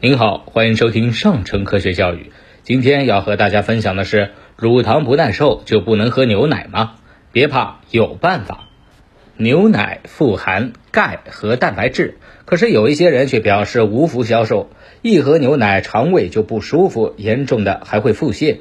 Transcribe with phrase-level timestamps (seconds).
[0.00, 2.30] 您好，欢迎收听上乘科学教育。
[2.62, 6.94] 今天要和大家分享的是，乳糖不耐受就不能喝牛奶吗？
[7.32, 8.68] 别怕，有办法。
[9.36, 14.70] 牛奶富含钙和蛋白质，可是有一些人却表示无福消受，
[15.02, 18.58] 一喝牛奶肠胃就不舒服，严重的还会腹泻。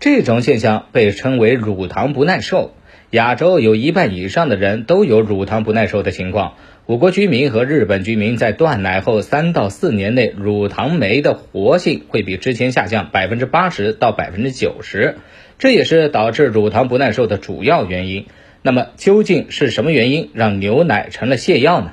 [0.00, 2.72] 这种现象被称为乳糖不耐受。
[3.10, 6.54] 亚洲有一半以上的人都有乳糖不耐受的情况。
[6.88, 15.16] 我国居民和日本居民在断奶后三到四年内，乳糖酶的活性会比之前下降百分之八十到百分之九十，
[15.58, 18.24] 这也是导致乳糖不耐受的主要原因。
[18.62, 21.92] 那么，究竟是什么原因让牛奶成了泻药呢？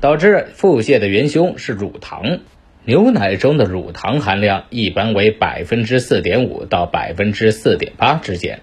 [0.00, 2.38] 导致腹泻的元凶是乳糖。
[2.84, 8.60] 牛奶中的乳糖含量一般为百分之四点五到百分之四点八之间。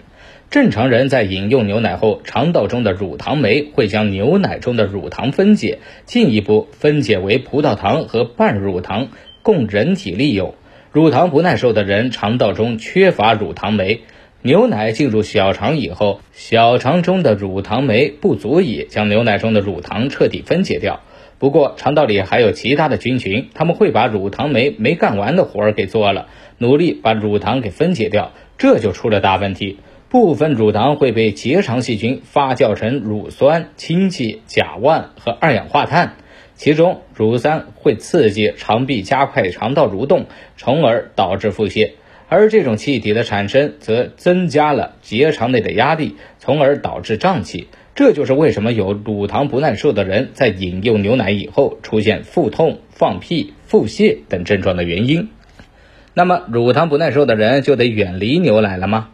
[0.50, 9.10] 正常人在饮用牛奶后，肠道中的乳糖酶会将牛奶中的乳糖分解，进一步分解为葡萄糖和半乳糖，
[9.42, 10.56] 供人体利用。
[10.92, 14.02] 乳糖不耐受的人肠道中缺乏乳糖酶，
[14.42, 21.02] 牛奶进入小肠以后，小肠中的乳糖酶不足以将牛奶中的乳糖彻底分解掉。
[21.38, 26.28] 不过，肠道里还有其他的菌群，他们会把乳糖酶没干完的活儿给做了，
[26.60, 29.80] 努力把乳糖给分解掉，这就出了大问题。
[30.10, 36.14] 部分乳糖会被结肠细菌发酵成乳酸、氢气、甲烷和二氧化碳，
[36.56, 41.92] 其中乳酸会刺激肠壁加快肠道蠕动，从而导致腹泻。
[42.28, 47.68] 而这种气体的产生则增加了结肠内的压力，从而导致胀气。
[47.94, 55.30] 这就是为什么有乳糖不耐受的人在饮用牛奶以后出现腹痛、放屁、腹泻等症状的原因。
[56.14, 59.10] 那么，乳糖不耐受的人就得远离牛奶了吗？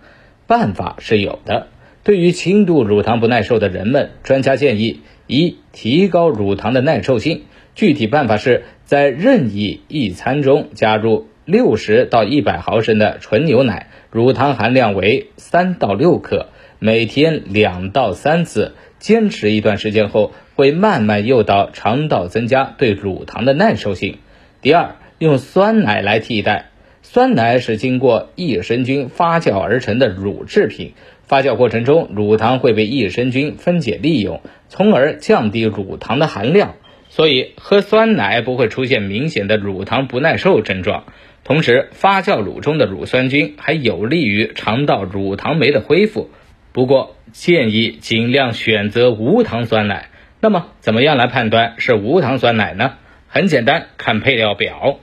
[0.51, 1.67] 办法是有的。
[2.03, 7.43] 对于轻度乳糖不耐受的人们，专家建议：一、提高乳糖的耐受性。
[7.73, 16.47] 具体办法是在任意一餐中加入六十到一百毫升的纯牛奶，乳糖含量为三到六克，
[16.79, 24.17] 每天两到三次，坚持一段时间后，会慢慢诱导肠道增加对乳糖的耐受性。
[24.61, 26.70] 第二，用酸奶来替代。
[27.03, 36.75] 酸奶是经过益生菌发酵而成的乳制品，发酵过程中乳糖会被益生菌分解利用，从而降低乳糖的含量，
[37.09, 41.05] 所以喝酸奶不会出现明显的乳糖不耐受症状。
[41.43, 46.29] 同时，发酵乳中的乳酸菌还有利于肠道乳糖酶的恢复。
[46.71, 50.09] 不过，建议尽量选择无糖酸奶。
[50.39, 52.93] 那么，怎么样来判断是无糖酸奶呢？
[53.27, 54.99] 很简单，看配料表。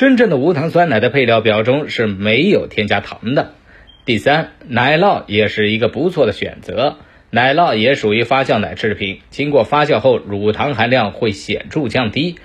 [0.00, 3.52] 真正的无糖酸奶的配料表中是没有添加糖的。
[4.06, 6.96] 第三，奶酪也是一个不错的选择。
[7.28, 12.36] 奶酪也属于发酵奶制品，经过发酵后乳糖含量会显著降低。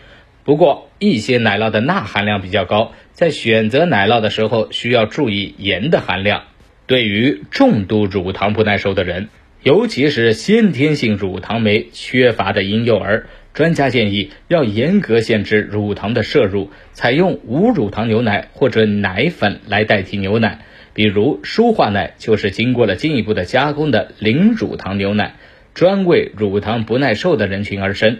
[0.43, 6.43] 不过，一些奶酪的钠含量比较高，在选择奶酪的时候需要注意盐的含量。
[6.87, 9.29] 对于重度乳糖不耐受的人，
[9.63, 13.27] 尤其是先天性乳糖酶缺乏的婴幼儿。
[13.55, 25.35] 专家建议要严格限制乳糖的摄入，采用无乳糖牛奶或者奶粉来代替牛奶，比如舒化奶就是经过了进一步的加工的零乳糖牛奶，
[25.73, 28.17] 专为乳糖不耐受的人群而生。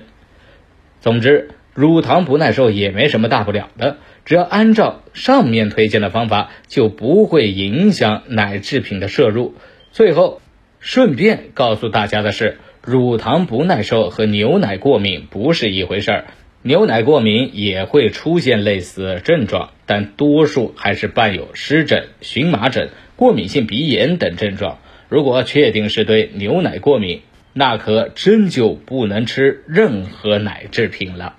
[1.02, 9.54] 总之，乳糖不耐受也没什么大不了的，只要按照上面推荐的方法，就不会影响奶制品的摄入。
[9.92, 10.42] 最后，
[10.80, 12.58] 顺便告诉大家的是。
[12.86, 16.26] 乳糖不耐受和牛奶过敏不是一回事儿，
[16.62, 24.78] 牛奶过敏也会出现类似症状，但多数还是伴有湿疹、荨麻疹、过敏性鼻炎等症状。
[25.10, 27.22] 如果确定是对牛奶过敏，
[27.54, 31.38] 那可真就不能吃任何奶制品了。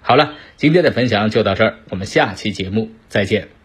[0.00, 3.59] 好了，今天的分享就到这儿，我们下期节目再见。